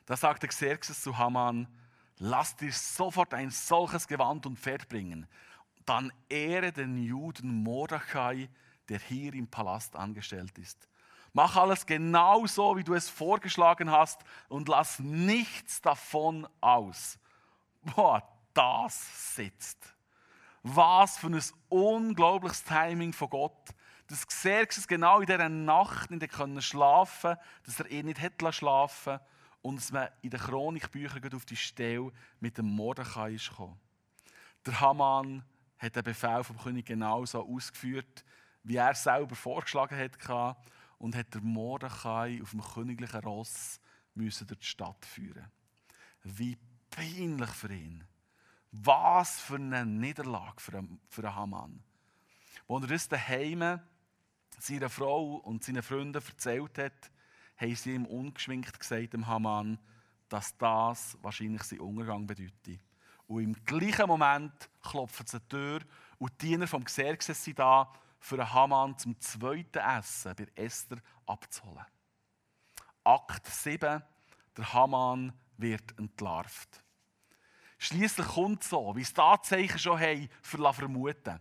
[0.06, 1.68] Da sagte Xerxes zu Haman,
[2.20, 5.28] lass dir sofort ein solches Gewand und Pferd bringen.
[5.84, 8.48] Dann ehre den Juden Mordechai,
[8.90, 10.88] der hier im Palast angestellt ist.
[11.34, 17.18] Mach alles genau so, wie du es vorgeschlagen hast und lass nichts davon aus.
[17.84, 19.94] Boah, das sitzt.
[20.64, 23.70] Was für ein unglaubliches Timing von Gott.
[24.08, 29.20] Dass Xerxes genau in dieser Nacht nicht können schlafen dass er ihn nicht hätte schlafen
[29.62, 33.80] und dass man in den Chronikbüchern auf die Stelle mit dem Mordechai gekommen.
[34.66, 35.44] Der Haman
[35.78, 38.24] hat den Befehl vom König genauso ausgeführt,
[38.64, 40.58] wie er selber vorgeschlagen hat
[40.98, 43.80] und hat der Mordechai auf dem königlichen Ross
[44.16, 45.52] durch die Stadt führen.
[46.24, 46.58] Wie
[46.96, 48.04] peinlich für ihn.
[48.72, 51.84] Was für eine Niederlage für einen, für einen Haman.
[52.68, 53.80] Als er das daheim
[54.60, 57.12] seiner Frau und seinen Freunden erzählt hat,
[57.58, 59.78] haben sie ihm ungeschminkt gesagt, dem Haman,
[60.30, 62.80] dass das wahrscheinlich sein Untergang bedeutet.
[63.28, 65.80] Und im gleichen Moment klopfen sie die Tür
[66.18, 70.98] und die Diener vom Xerxes sind da, für einen Haman zum zweiten Essen bei Esther
[71.26, 71.86] abzuholen.
[73.04, 74.02] Akt 7,
[74.56, 76.83] der Haman wird entlarvt.
[77.84, 81.38] Schließlich kommt so, wie es Tatsachen schon haben, für vermuten.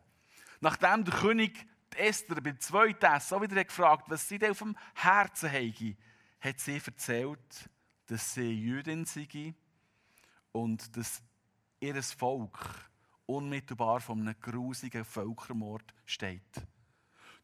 [0.60, 5.52] Nachdem der König Esther beim zweiten Essen auch wieder gefragt was sie auf dem Herzen
[5.52, 5.96] habe,
[6.40, 7.70] hat sie erzählt,
[8.06, 9.54] dass sie Jüdin sei
[10.50, 11.22] und dass
[11.78, 12.58] ihr Volk
[13.26, 16.42] unmittelbar von einem grusigen Völkermord steht.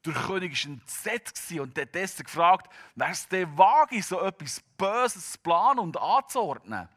[0.04, 5.32] Der König war entsetzt und hat Esther gefragt, wer es denn wage, so etwas Böses
[5.32, 6.88] zu planen und anzuordnen.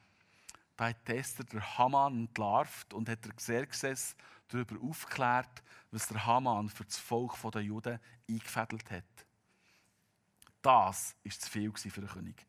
[0.81, 4.15] Da hat Esther der Haman entlarvt und hat der Xerxes
[4.47, 9.03] darüber aufgeklärt, was der Haman für das Volk der Juden eingefädelt hat.
[10.63, 12.47] Das war zu viel für den König.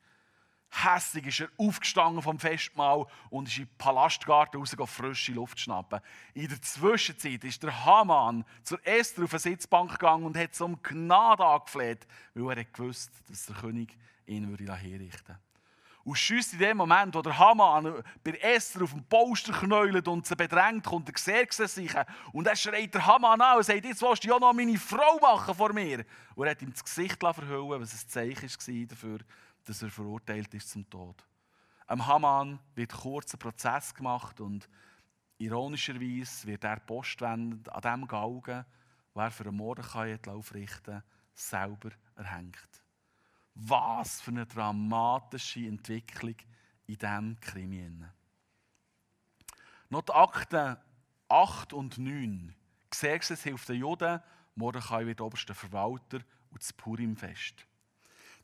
[0.70, 6.00] Hässig ist er aufgestanden vom Festmahl und ist in den Palastgarten raus frische Luft schnappen.
[6.32, 10.82] In der Zwischenzeit ist der Haman zur Esther auf eine Sitzbank gegangen und hat um
[10.82, 15.51] Gnade angefleht, weil er gewusst dass der König ihn herrichten würde.
[16.04, 20.26] Und schüss in dem Moment, wo der Haman bei Esther auf dem Polster knäult und
[20.26, 21.94] sie bedrängt, kommt der Xerxes sich
[22.32, 25.18] und er schreit der Haman an und sagt, jetzt willst du ja noch meine Frau
[25.20, 26.04] machen vor mir.
[26.34, 29.18] Und er hat ihm das Gesicht verhüllen was ein Zeichen war dafür,
[29.64, 31.24] dass er verurteilt ist zum Tod.
[31.86, 34.68] Am Haman wird kurz ein Prozess gemacht und
[35.38, 38.64] ironischerweise wird er postwendend an dem Galgen,
[39.14, 41.02] wer für einen Mordechai aufrichten
[41.34, 42.81] selber erhängt.
[43.54, 46.36] Was für eine dramatische Entwicklung
[46.86, 47.90] in diesem Krimi.
[49.90, 50.76] Noch die Akten
[51.28, 52.54] 8 und 9.
[52.90, 54.20] Xerxes hilft den Juden,
[54.54, 57.66] Mordechai wird oberster Verwalter und das Purimfest.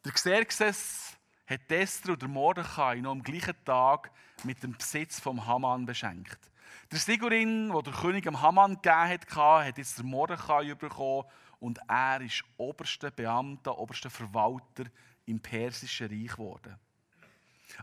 [0.04, 1.16] Der Xerxes
[1.46, 4.10] hat Esther und Mordechai noch am gleichen Tag
[4.44, 6.38] mit dem Besitz vom Haman beschenkt.
[6.90, 11.24] Der Sigurin, wo der König am Haman gegeben hat, hat jetzt der Mordechai bekommen
[11.60, 14.84] und er ist oberster Beamter, oberster Verwalter
[15.26, 16.76] im Persischen Reich geworden.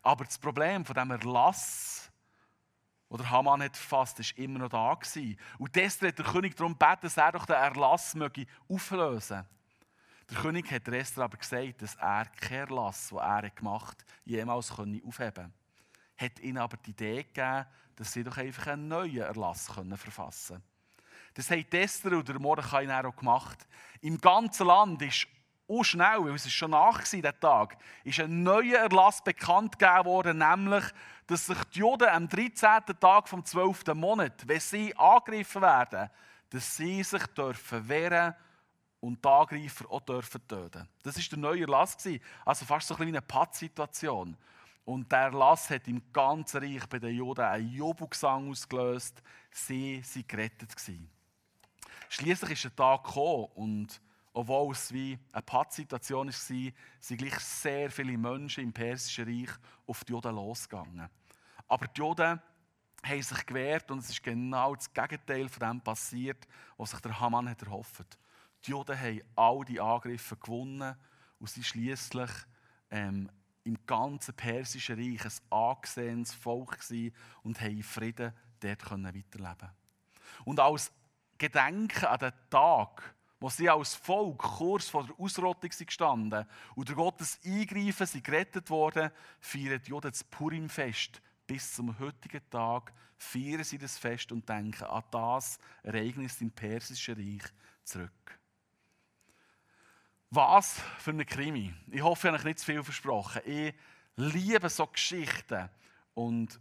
[0.02, 2.12] Aber das Problem von dem Erlass,
[3.10, 5.38] den der Haman hat verfasst, ist immer noch da gewesen.
[5.60, 9.46] Und deshalb hat der König darum gebeten, dass er doch den Erlass möge auflösen.
[10.30, 14.72] Der König hat Esther aber gesagt, dass er keinen Erlass, den er gemacht hat, jemals
[14.72, 15.52] aufheben konnte.
[16.18, 20.75] Hat ihnen aber die Idee gegeben, dass sie doch einfach einen neuen Erlass verfassen können.
[21.36, 23.68] Das haben Esther und der Mordechai auch gemacht.
[24.02, 25.28] Im ganzen Land ist
[25.68, 30.38] auch schnell, weil es schon nach dieser Tag, ist ein neuer Erlass bekannt gegeben worden,
[30.38, 30.84] nämlich,
[31.28, 32.84] dass sich die Juden am 13.
[33.00, 33.84] Tag vom 12.
[33.96, 36.10] Monat, wenn sie angegriffen werden,
[36.50, 38.36] dass sie sich dürfen wehren
[39.02, 40.88] und die Angreifer auch dürfen töten.
[41.04, 41.98] Das war der neue Erlass.
[42.46, 44.38] Also fast so ein eine Pattsituation.
[44.86, 49.22] Und der Erlass hat im ganzen Reich bei den Juden einen Jubelgesang ausgelöst.
[49.52, 50.76] Sie waren gerettet.
[52.10, 54.02] Schließlich ist der Tag gekommen und
[54.34, 59.56] obwohl es wie eine Pattsituation war, sind gleich sehr viele Menschen im Persischen Reich
[59.88, 61.10] auf die Juden losgegangen.
[61.68, 62.42] Aber die Juden
[63.02, 66.46] haben sich gewehrt und es ist genau das Gegenteil von dem passiert,
[66.78, 68.18] was sich der Haman hat erhofft.
[68.66, 70.96] Die Juden haben all die Angriffe gewonnen
[71.40, 72.32] und sind schließlich
[72.90, 73.30] ähm,
[73.64, 76.78] im ganzen Persischen Reich ein angesehenes Volk
[77.44, 79.72] und haben in Frieden dort weiterleben
[80.44, 80.92] Und als
[81.38, 86.46] Gedenken an den Tag, wo sie als Volk kurz vor der Ausrottung gestanden
[86.76, 91.22] und durch Gottes Eingreifen sind gerettet worden, feiern die Juden das Purimfest.
[91.46, 97.16] Bis zum heutigen Tag feiern sie das Fest und denken an das Ereignis im Persischen
[97.16, 97.52] Reich
[97.84, 98.40] zurück.
[100.32, 101.74] Was für ein Krimi.
[101.92, 103.42] Ich hoffe, ich habe euch nicht zu viel versprochen.
[103.46, 103.74] Ich
[104.16, 105.70] liebe so Geschichten.
[106.14, 106.60] Und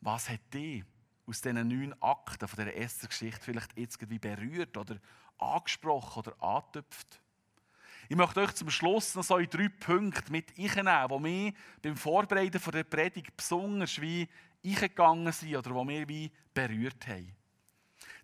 [0.00, 0.84] was hat dich
[1.30, 4.96] aus diesen neun Akten von dieser ersten Geschichte vielleicht jetzt wie berührt oder
[5.38, 7.20] angesprochen oder angetüpft.
[8.08, 11.96] Ich möchte euch zum Schluss noch so in drei Punkte mit einnehmen, die mich beim
[11.96, 14.28] Vorbereiten der Predigt besonders wie
[14.64, 17.32] eingegangen sind oder die mich wie berührt haben.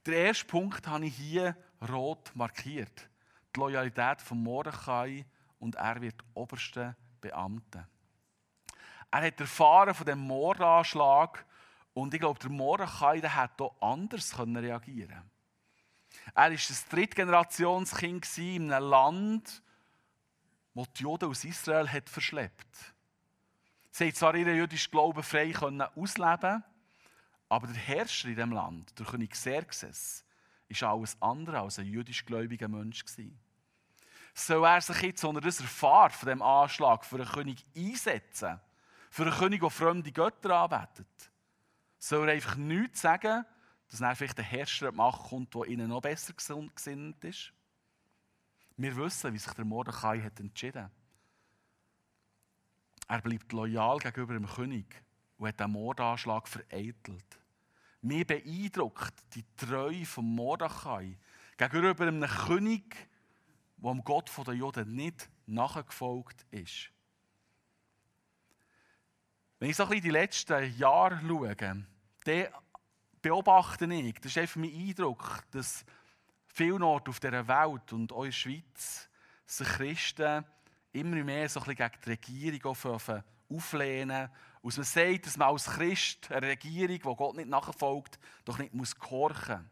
[0.04, 1.56] Der erste Punkt habe ich hier
[1.88, 3.08] rot markiert.
[3.54, 5.24] Die Loyalität von Mordechai
[5.60, 7.86] und er wird oberste Beamte.
[9.12, 11.45] Er hat erfahren von dem Mordanschlag
[11.96, 15.30] und ich glaube, der Mordechai der hat auch anders reagieren.
[16.34, 16.58] Er war ein
[16.90, 19.62] Drittgenerationskind in einem Land,
[20.74, 22.94] wo die Juden aus Israel hat verschleppt.
[23.90, 25.54] Sie haben zwar ihren jüdischen Glauben frei
[25.94, 26.62] ausleben
[27.48, 30.24] aber der Herrscher in diesem Land, der König Xerxes,
[30.68, 33.04] war alles andere als ein jüdisch-gläubiger Mensch.
[34.34, 38.60] Soll er sich jetzt, wenn er das erfahrt von dem Anschlag, für einen König einsetzen?
[39.10, 41.30] Für einen König, der fremde Götter anbetet?
[41.98, 43.44] Soll er einfach nichts sagen,
[43.88, 47.52] dass er vielleicht der Herrscher Macht kommt, der ihnen noch besser gesinnt ist?
[48.76, 50.90] Wir wissen, wie sich der Mordechai hat entschieden
[53.08, 55.02] Er bleibt loyal gegenüber dem König
[55.38, 57.40] und hat den Mordanschlag vereitelt.
[58.02, 61.18] Mir beeindruckt die Treue von Mordechai
[61.56, 63.08] gegenüber einem König,
[63.78, 66.90] der dem Gott der Juden nicht nachgefolgt ist.
[69.58, 71.86] Wenn ich so ein bisschen die letzten Jahre schaue, dann
[73.22, 75.84] beobachte ich, das ist einfach mein Eindruck, dass
[76.46, 79.08] vielen Orten auf dieser Welt und auch in der Schweiz
[79.46, 80.44] sich Christen
[80.92, 82.76] immer mehr so ein bisschen gegen die Regierung
[83.48, 84.30] auflehnen.
[84.60, 88.74] Und man sagt, dass man als Christ eine Regierung, die Gott nicht nachfolgt, doch nicht
[88.74, 89.70] muss gehorchen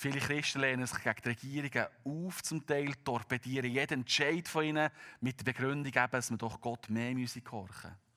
[0.00, 4.88] Viele Christen lehnen sich gegen die Regierungen auf, zum Teil torpedieren jeden Entscheid von ihnen
[5.20, 8.09] mit der Begründung, dass man doch Gott mehr gehorchen müsse.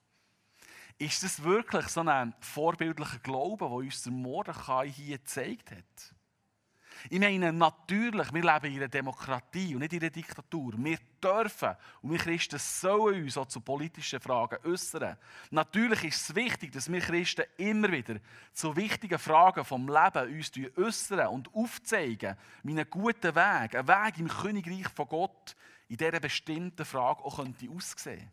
[0.98, 6.14] Ist das wirklich so ein vorbildlicher Glaube, den uns der Mordechai hier gezeigt hat?
[7.10, 10.74] Ich meine, natürlich, wir leben in einer Demokratie und nicht in einer Diktatur.
[10.78, 15.18] Wir dürfen und wir Christen sollen uns auch zu politischen Fragen äußern.
[15.52, 18.16] Natürlich ist es wichtig, dass wir Christen immer wieder
[18.54, 24.20] zu wichtigen Fragen vom Leben uns äußern und aufzeigen, wie einen guten Weg, ein Weg
[24.20, 25.56] im Königreich von Gott
[25.90, 28.32] in dieser bestimmten Frage auch könnte aussehen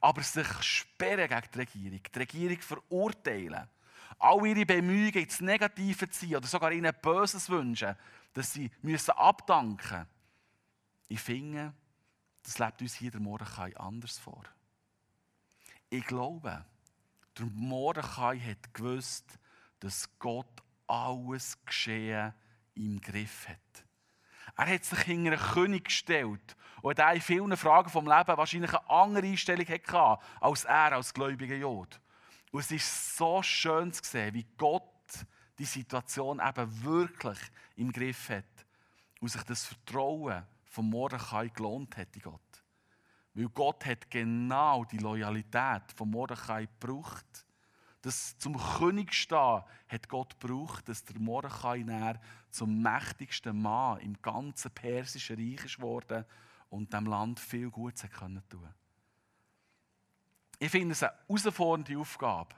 [0.00, 3.68] Aber sich sperren gegen die Regierung, die Regierung verurteilen,
[4.18, 7.96] all ihre Bemühungen ins Negative ziehen oder sogar ihnen Böses wünschen,
[8.32, 10.06] dass sie müssen abdanken müssen.
[11.08, 11.72] Ich finde,
[12.42, 14.44] das lebt uns hier der Mordechai anders vor.
[15.88, 16.64] Ich glaube,
[17.38, 19.38] der Mordechai hat gewusst,
[19.80, 22.32] dass Gott alles Geschehen
[22.74, 23.85] im Griff hat.
[24.56, 28.72] Er hat sich hinter einen König gestellt und hat in vielen Fragen vom Leben wahrscheinlich
[28.72, 32.00] eine andere Einstellung hatte, als er als gläubiger Jod.
[32.50, 34.82] Und es ist so schön zu sehen, wie Gott
[35.58, 37.38] die Situation eben wirklich
[37.76, 38.44] im Griff hat.
[39.20, 42.40] Und sich das Vertrauen von Mordechai gelohnt hat in Gott.
[43.34, 47.46] Weil Gott hat genau die Loyalität von Mordechai gebraucht.
[48.02, 52.20] Das zum König stehen hat Gott gebraucht, dass der Mordechai näher
[52.56, 56.24] zum mächtigsten Mann im ganzen persischen Reich ist worden
[56.70, 58.42] und dem Land viel Gutes tun können
[60.58, 62.54] ich finde es eine herausfordernde Aufgabe.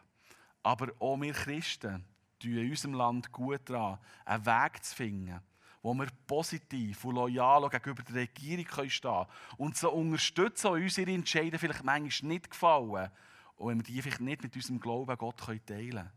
[0.62, 2.04] Aber auch wir Christen
[2.38, 5.40] tun in unserem Land gut daran, einen Weg zu finden,
[5.82, 11.10] wo wir positiv und loyal gegenüber der Regierung stehen können und so unterstützen, und unsere
[11.10, 13.10] Entscheidungen vielleicht manchmal nicht gefallen
[13.56, 16.10] und wenn wir die vielleicht nicht mit unserem Glauben an Gott teilen können.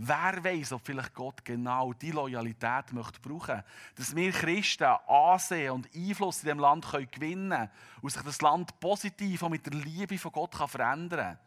[0.00, 3.64] Wer weiß, ob vielleicht Gott genau diese Loyalität möchte brauchen
[3.96, 7.68] dass wir Christen Ansehen und Einfluss in diesem Land können gewinnen
[8.00, 11.38] und sich das Land positiv auch mit der Liebe von Gott kann verändern kann.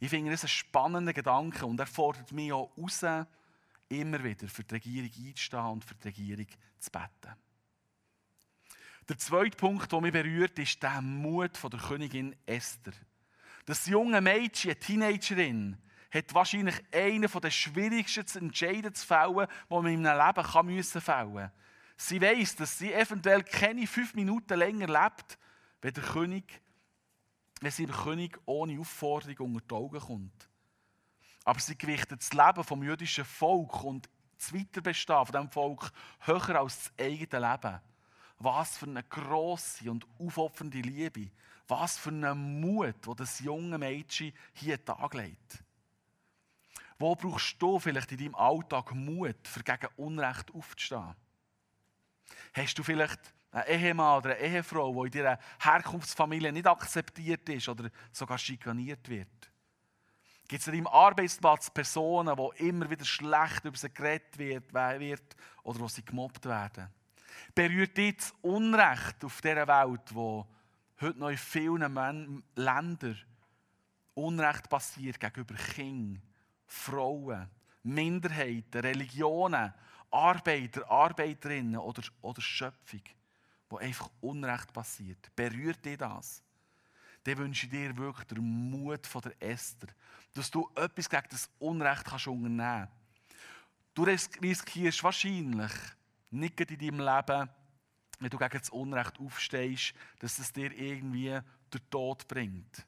[0.00, 3.06] Ich finde das einen spannenden Gedanke und er fordert mich auch raus,
[3.88, 6.46] immer wieder für die Regierung einzustehen und für die Regierung
[6.78, 7.34] zu beten.
[9.08, 12.92] Der zweite Punkt, der mich berührt, ist der Mut von der Königin Esther.
[13.64, 15.78] Das junge Mädchen, eine Teenagerin,
[16.14, 21.00] hat wahrscheinlich einen der schwierigsten Entscheidungen zu fällen, die man in einem Leben kann müssen
[21.00, 21.50] fällen
[21.96, 25.38] Sie weiß, dass sie eventuell keine fünf Minuten länger lebt,
[25.80, 26.60] wenn, der König,
[27.60, 30.48] wenn sie dem König ohne Aufforderung unter die Augen kommt.
[31.44, 36.60] Aber sie gewichtet das Leben vom jüdischen Volk und das Weiterbestehen von diesem Volk höher
[36.60, 37.80] als das eigene Leben.
[38.38, 41.30] Was für eine grosse und aufopfernde Liebe.
[41.68, 45.63] Was für einen Mut, wo das junge Mädchen hier taglegt.
[46.98, 51.14] Wo brauchst du vielleicht in deinem Alltag Mut, für gegen Unrecht aufzustehen?
[52.52, 53.20] Hast du vielleicht
[53.50, 59.08] einen Ehemann oder eine Ehefrau, die in deiner Herkunftsfamilie nicht akzeptiert ist oder sogar schikaniert
[59.08, 59.28] wird?
[60.46, 65.36] Gibt es an deinem Arbeitsplatz Personen, wo immer wieder schlecht über sie geredet wird, wird
[65.62, 66.88] oder wo sie gemobbt werden?
[67.54, 70.46] Berührt dich das Unrecht auf dieser Welt, wo
[71.00, 73.18] heute noch in vielen Ländern
[74.14, 76.22] Unrecht passiert gegenüber Kindern,
[76.74, 77.48] Frauen,
[77.84, 79.72] Minderheiten, Religionen,
[80.10, 83.02] Arbeiter, Arbeiterinnen oder, oder Schöpfung,
[83.68, 85.34] wo einfach Unrecht passiert.
[85.34, 86.42] Berührt dich das?
[87.24, 89.88] Dann wünsche ich dir wirklich den Mut von der Esther,
[90.34, 92.92] dass du etwas gegen das Unrecht kannst unternehmen kannst.
[93.94, 95.72] Du riskierst wahrscheinlich
[96.30, 97.48] nicht in deinem Leben,
[98.18, 101.38] wenn du gegen das Unrecht aufstehst, dass es dir irgendwie
[101.72, 102.86] den Tod bringt.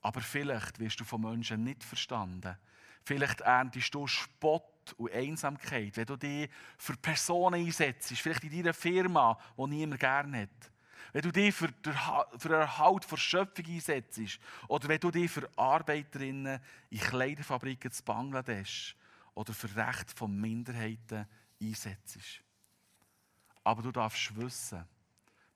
[0.00, 2.56] Aber vielleicht wirst du von Menschen nicht verstanden.
[3.04, 8.74] Vielleicht erntest du Spott und Einsamkeit, wenn du dich für Personen einsetzt, vielleicht in deiner
[8.74, 10.70] Firma, die niemand gerne hat.
[11.12, 14.38] Wenn du dich für den Erhalt der Schöpfung einsetzt
[14.68, 18.96] oder wenn du dich für Arbeiterinnen in Kleiderfabriken in Bangladesch
[19.34, 21.26] oder für Recht von Minderheiten
[21.60, 22.42] einsetzt.
[23.64, 24.84] Aber du darfst wissen,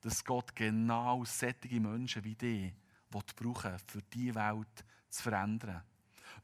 [0.00, 2.72] dass Gott genau solche Menschen wie dich
[3.10, 5.82] brauchen für diese Welt zu verändern.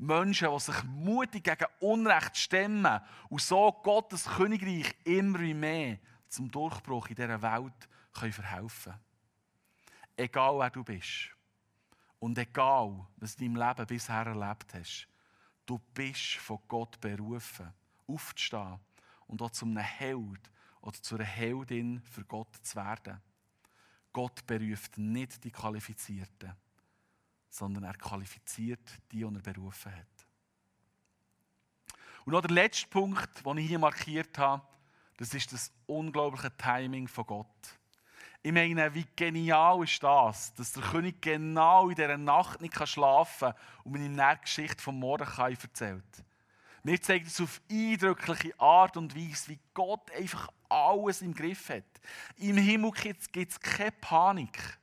[0.01, 7.09] Menschen, die sich mutig gegen Unrecht stemmen und so Gottes Königreich immer mehr zum Durchbruch
[7.09, 9.01] in dieser Welt können verhelfen können.
[10.16, 11.30] Egal wer du bist
[12.18, 15.07] und egal, was du deinem Leben bisher erlebt hast,
[15.66, 17.70] du bist von Gott berufen,
[18.07, 18.80] aufzustehen
[19.26, 23.20] und auch zum Held oder zu einer Heldin für Gott zu werden.
[24.14, 26.55] Gott beruft nicht die Qualifizierten,
[27.51, 28.80] sondern er qualifiziert
[29.12, 30.07] die, die er berufen hat.
[32.24, 34.62] Und noch der letzte Punkt, den ich hier markiert habe,
[35.16, 37.78] das ist das unglaubliche Timing von Gott.
[38.42, 43.53] Ich meine, wie genial ist das, dass der König genau in dieser Nacht nicht schlafen
[43.53, 46.24] kann und mir die Geschichte von Mordechai erzählt.
[46.82, 51.84] Mir zeigt es auf eindrückliche Art und Weise, wie Gott einfach alles im Griff hat.
[52.36, 54.78] Im Himmel gibt es keine Panik.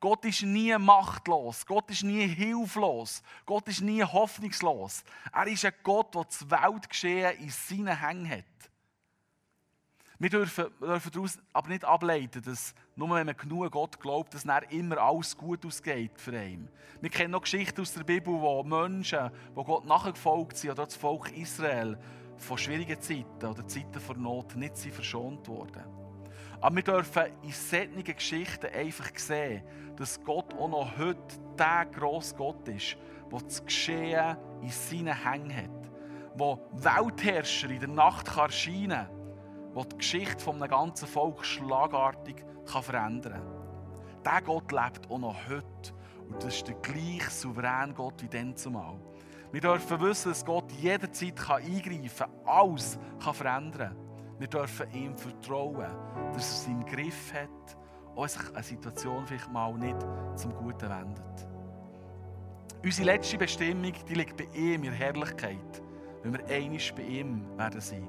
[0.00, 1.66] Gott ist nie machtlos.
[1.66, 3.22] Gott ist nie hilflos.
[3.46, 5.02] Gott ist nie hoffnungslos.
[5.32, 8.44] Er ist ein Gott, der das Weltgeschehen in seinen Händen hat.
[10.20, 14.42] Wir dürfen, dürfen daraus aber nicht ableiten, dass nur wenn man genug Gott glaubt, dass
[14.42, 16.68] dann immer alles gut ausgeht für ihn.
[17.00, 20.96] Wir kennen noch Geschichten aus der Bibel, wo Menschen, die Gott nachgefolgt sind, oder das
[20.96, 21.96] Volk Israel,
[22.36, 25.97] von schwierigen Zeiten oder Zeiten von Not nicht sind verschont worden.
[26.60, 29.62] Aber wir dürfen in solchen Geschichten einfach sehen,
[29.96, 31.18] dass Gott auch noch heute
[31.58, 32.96] der grosse Gott ist,
[33.30, 35.90] der das Geschehen in seinen Händen hat,
[36.38, 39.18] der Weltherrscher in der Nacht erscheinen kann
[39.74, 44.22] der die Geschichte von einem ganzen Volk schlagartig kann verändern kann.
[44.24, 45.92] Dieser Gott lebt auch noch heute.
[46.28, 48.98] Und das ist der gleiche souveräne Gott wie dann zumal.
[49.52, 54.07] Wir dürfen wissen, dass Gott jederzeit eingreifen kann, alles kann verändern kann.
[54.38, 55.86] Wir dürfen ihm vertrauen,
[56.32, 57.76] dass er es im Griff hat,
[58.14, 59.96] auch sich eine Situation vielleicht mal nicht
[60.36, 61.48] zum Guten wendet.
[62.84, 65.82] Unsere letzte Bestimmung die liegt bei ihm in Herrlichkeit,
[66.22, 68.08] wenn wir einig bei ihm werden sein.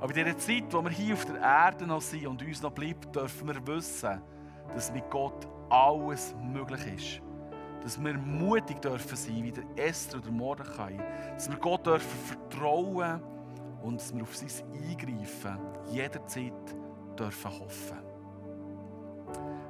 [0.00, 2.72] Aber in dieser Zeit, wo wir hier auf der Erde noch sind und uns noch
[2.72, 4.22] bleibt, dürfen wir wissen,
[4.74, 7.22] dass mit Gott alles möglich ist.
[7.82, 10.98] Dass wir mutig dürfen sein, wie der Esther oder Mordechai.
[11.34, 13.22] Dass wir Gott dürfen vertrauen
[13.82, 15.58] und dass wir auf sein Eingreifen
[15.90, 16.52] jederzeit
[17.18, 17.98] dürfen hoffen.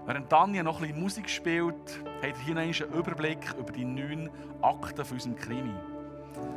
[0.04, 4.30] Während Tanja noch ein bisschen Musik spielt, habt ihr hier einen Überblick über die neun
[4.60, 5.74] Akten von unserem Krimi.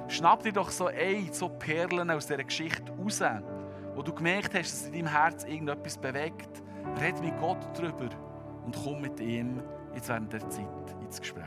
[0.08, 3.22] Schnapp dir doch so ein, so Perlen aus dieser Geschichte raus
[3.96, 6.62] wo du gemerkt hast, dass in deinem Herz irgendetwas bewegt,
[7.00, 8.10] red mit Gott darüber
[8.66, 9.62] und komm mit ihm
[9.94, 10.68] jetzt während der Zeit
[11.02, 11.44] ins Gespräch.